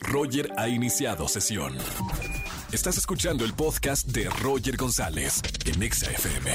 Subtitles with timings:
[0.00, 1.76] Roger ha iniciado sesión.
[2.72, 6.50] Estás escuchando el podcast de Roger González en Exa FM.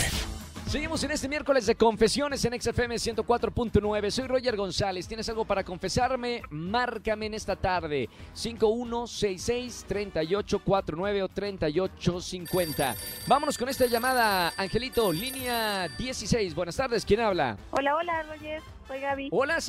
[0.67, 4.11] Seguimos en este miércoles de confesiones en XFM 104.9.
[4.11, 5.07] Soy Roger González.
[5.07, 6.41] ¿Tienes algo para confesarme?
[6.49, 8.09] Márcame en esta tarde.
[8.35, 12.95] 5166-3849 o 3850.
[13.27, 14.51] Vámonos con esta llamada.
[14.57, 16.53] Angelito, línea 16.
[16.53, 17.05] Buenas tardes.
[17.05, 17.55] ¿Quién habla?
[17.71, 18.61] Hola, hola, Roger.
[18.89, 19.29] Soy Gaby.
[19.31, 19.59] Hola,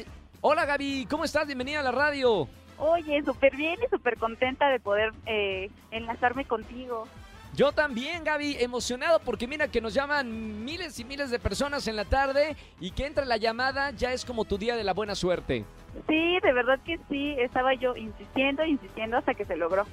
[0.41, 1.07] hola Gaby.
[1.09, 1.47] ¿Cómo estás?
[1.47, 2.49] Bienvenida a la radio.
[2.79, 7.07] Oye, súper bien y súper contenta de poder eh, enlazarme contigo.
[7.55, 11.97] Yo también, Gaby, emocionado porque mira que nos llaman miles y miles de personas en
[11.97, 15.15] la tarde y que entra la llamada ya es como tu día de la buena
[15.15, 15.65] suerte.
[16.07, 17.35] Sí, de verdad que sí.
[17.39, 19.85] Estaba yo insistiendo, insistiendo hasta que se logró.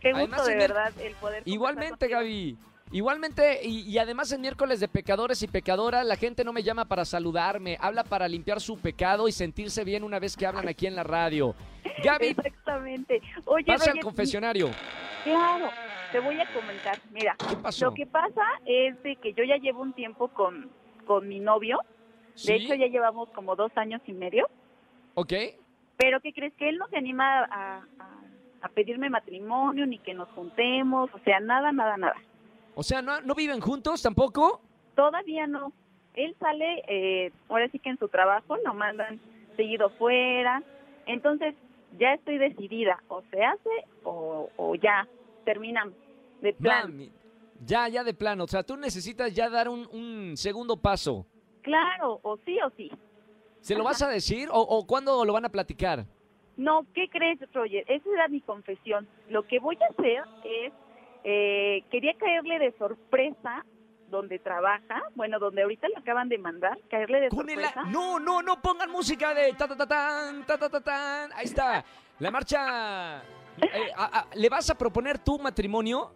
[0.00, 1.42] Qué gusto Además, de verdad el poder.
[1.44, 2.56] Igualmente, Gaby.
[2.92, 6.86] Igualmente, y, y además en miércoles de pecadores y pecadoras, la gente no me llama
[6.86, 10.88] para saludarme, habla para limpiar su pecado y sentirse bien una vez que hablan aquí
[10.88, 11.54] en la radio.
[12.02, 13.20] Gaby, Exactamente.
[13.44, 14.70] Oye, pasa al confesionario.
[15.24, 15.70] Claro,
[16.12, 16.98] te voy a comentar.
[17.10, 17.86] Mira, ¿Qué pasó?
[17.86, 20.70] lo que pasa es de que yo ya llevo un tiempo con,
[21.06, 21.78] con mi novio.
[22.34, 22.48] ¿Sí?
[22.52, 24.48] De hecho, ya llevamos como dos años y medio.
[25.14, 25.32] ¿Ok?
[25.96, 26.54] Pero ¿qué crees?
[26.54, 28.16] Que él no se anima a, a-
[28.62, 31.10] a pedirme matrimonio ni que nos juntemos.
[31.14, 32.16] O sea, nada, nada, nada.
[32.74, 34.60] O sea, ¿no, ¿no viven juntos tampoco?
[34.94, 35.72] Todavía no.
[36.14, 39.20] Él sale, eh, ahora sí que en su trabajo lo mandan
[39.56, 40.62] seguido fuera.
[41.06, 41.54] Entonces,
[41.98, 43.02] ya estoy decidida.
[43.08, 43.70] O se hace
[44.04, 45.06] o, o ya
[45.44, 45.94] terminamos.
[46.40, 46.90] De plan.
[46.90, 47.10] Mami,
[47.64, 48.44] ya, ya de plano.
[48.44, 51.26] O sea, tú necesitas ya dar un, un segundo paso.
[51.62, 52.90] Claro, o sí o sí.
[53.60, 56.06] ¿Se lo vas a decir o, o cuándo lo van a platicar?
[56.56, 57.84] No, ¿qué crees, Roger?
[57.88, 59.06] Esa era mi confesión.
[59.28, 60.72] Lo que voy a hacer es,
[61.24, 63.64] eh, quería caerle de sorpresa
[64.10, 67.82] donde trabaja, bueno, donde ahorita le acaban de mandar, caerle de sorpresa.
[67.86, 71.32] No, no, no pongan música de ta ta ta tan, ta ta ta tan.
[71.32, 71.84] Ahí está.
[72.18, 73.18] La marcha.
[73.58, 76.12] Eh, a- a- ¿Le vas a proponer tu matrimonio?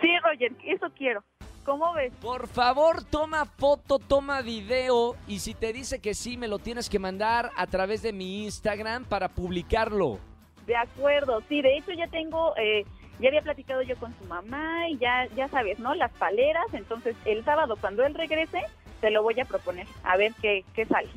[0.00, 1.22] Sí, Roger, eso quiero.
[1.64, 2.12] ¿Cómo ves?
[2.20, 6.88] Por favor, toma foto, toma video y si te dice que sí, me lo tienes
[6.88, 10.18] que mandar a través de mi Instagram para publicarlo.
[10.64, 12.84] De acuerdo, sí, de hecho ya tengo, eh,
[13.20, 15.94] ya había platicado yo con su mamá y ya, ya sabes, ¿no?
[15.94, 18.62] Las paleras, entonces el sábado cuando él regrese,
[19.00, 21.08] te lo voy a proponer, a ver qué, qué sale.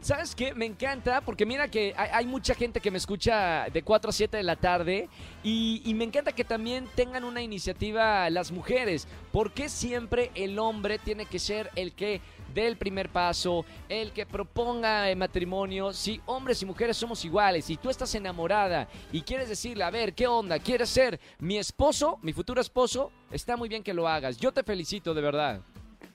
[0.00, 0.54] ¿Sabes qué?
[0.54, 4.36] Me encanta porque mira que hay, mucha gente que me escucha de 4 a 7
[4.38, 5.08] de la tarde
[5.44, 9.06] y, y me encanta que también tengan una iniciativa las mujeres.
[9.30, 12.20] ¿Por qué siempre el hombre tiene que ser el que
[12.54, 15.92] dé el primer paso, el que proponga el matrimonio?
[15.92, 20.14] Si hombres y mujeres somos iguales y tú estás enamorada y quieres decirle, a ver,
[20.14, 20.58] ¿qué onda?
[20.58, 23.12] ¿Quieres ser mi esposo, mi futuro esposo?
[23.30, 24.38] Está muy bien que lo hagas.
[24.38, 25.60] Yo te felicito, de verdad.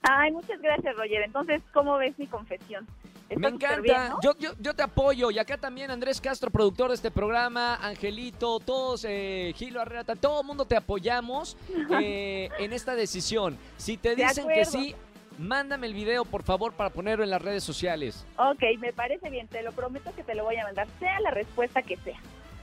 [0.02, 1.22] Ay, muchas gracias, Roger.
[1.24, 2.88] Entonces, ¿cómo ves mi confesión?
[3.30, 4.20] Me Está encanta, bien, ¿no?
[4.22, 8.60] yo, yo, yo te apoyo y acá también Andrés Castro, productor de este programa, Angelito,
[8.60, 11.58] todos, eh, Gilo Arreta, todo el mundo te apoyamos
[12.02, 13.58] eh, en esta decisión.
[13.76, 14.96] Si te dicen que sí,
[15.38, 18.26] mándame el video por favor para ponerlo en las redes sociales.
[18.38, 21.32] Ok, me parece bien, te lo prometo que te lo voy a mandar, sea la
[21.32, 22.20] respuesta que sea.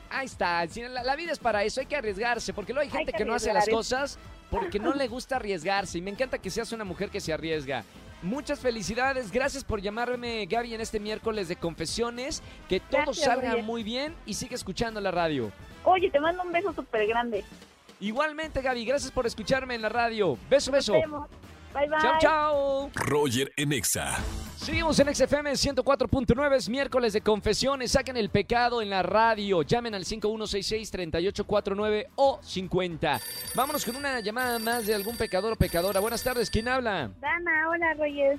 [0.08, 2.96] Ahí está, si la, la vida es para eso, hay que arriesgarse, porque luego hay
[2.96, 4.18] gente que que, no hace las arriesgar, cosas
[4.50, 7.84] porque no le gusta arriesgarse y me encanta que seas una mujer que se arriesga.
[8.24, 13.56] Muchas felicidades, gracias por llamarme Gaby en este miércoles de confesiones, que todo Gracias, salga
[13.58, 15.52] muy bien y sigue escuchando la radio.
[15.84, 17.44] Oye, te mando un beso súper grande.
[18.00, 20.38] Igualmente Gaby, gracias por escucharme en la radio.
[20.48, 20.94] Beso, beso.
[20.94, 21.28] Nos vemos.
[21.74, 21.98] Bye, bye.
[22.00, 22.90] Chao, chao.
[22.94, 24.16] Roger en Exa.
[24.64, 27.90] Seguimos en XFM 104.9, es miércoles de confesiones.
[27.90, 29.60] Saquen el pecado en la radio.
[29.60, 33.20] Llamen al 5166-3849 o 50.
[33.54, 36.00] Vámonos con una llamada más de algún pecador o pecadora.
[36.00, 37.10] Buenas tardes, ¿quién habla?
[37.20, 38.38] Dana, hola, Roger.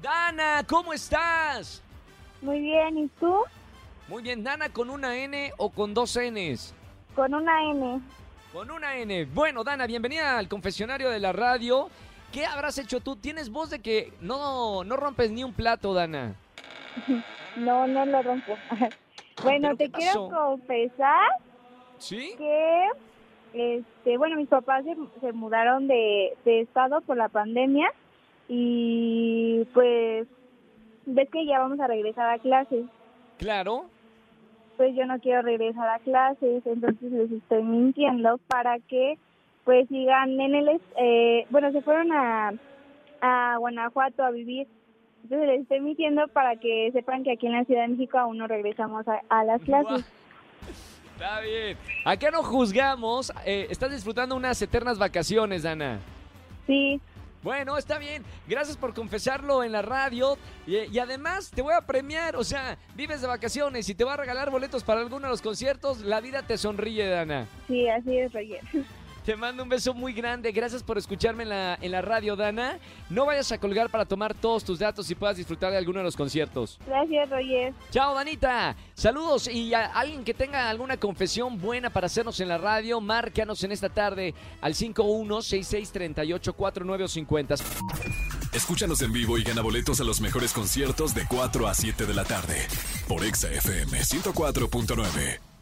[0.00, 1.82] Dana, ¿cómo estás?
[2.40, 3.36] Muy bien, ¿y tú?
[4.06, 6.72] Muy bien, Dana, ¿con una N o con dos Ns?
[7.16, 8.00] Con una N.
[8.52, 9.24] Con una N.
[9.24, 11.90] Bueno, Dana, bienvenida al confesionario de la radio.
[12.34, 13.14] ¿Qué habrás hecho tú?
[13.14, 16.34] Tienes voz de que no, no rompes ni un plato, Dana.
[17.56, 18.56] No, no lo rompo.
[19.44, 21.30] bueno, ¿Pero qué te quiero confesar
[21.98, 22.34] ¿Sí?
[22.36, 22.88] que,
[23.52, 27.88] este, bueno, mis papás se, se mudaron de, de estado por la pandemia
[28.48, 30.26] y pues
[31.06, 32.86] ves que ya vamos a regresar a clases.
[33.38, 33.84] Claro.
[34.76, 39.16] Pues yo no quiero regresar a clases, entonces les estoy mintiendo para que
[39.64, 42.52] pues sigan en el, eh, bueno, se fueron a,
[43.20, 44.66] a Guanajuato a vivir.
[45.22, 48.36] Entonces les estoy mintiendo para que sepan que aquí en la Ciudad de México aún
[48.38, 50.04] no regresamos a, a las clases.
[51.14, 51.78] Está bien.
[52.04, 53.32] Acá no juzgamos.
[53.46, 55.98] eh, estás disfrutando unas eternas vacaciones, Dana.
[56.66, 57.00] Sí,
[57.42, 58.22] Bueno, está bien.
[58.48, 60.36] Gracias por confesarlo en la radio.
[60.66, 62.36] Y, y además te voy a premiar.
[62.36, 65.40] O sea, vives de vacaciones y te voy a regalar boletos para alguno de los
[65.42, 66.00] conciertos.
[66.00, 67.46] La vida te sonríe, Dana.
[67.68, 68.60] Sí, así es, Roger.
[69.24, 70.52] Te mando un beso muy grande.
[70.52, 72.78] Gracias por escucharme en la, en la radio, Dana.
[73.08, 76.04] No vayas a colgar para tomar todos tus datos y puedas disfrutar de alguno de
[76.04, 76.78] los conciertos.
[76.86, 77.72] Gracias, Roger.
[77.90, 78.76] Chao, Danita.
[78.92, 83.64] Saludos y a alguien que tenga alguna confesión buena para hacernos en la radio, márcanos
[83.64, 87.62] en esta tarde al 5166384950.
[88.52, 92.14] Escúchanos en vivo y gana boletos a los mejores conciertos de 4 a 7 de
[92.14, 92.58] la tarde
[93.08, 95.53] por Exa FM 104.9.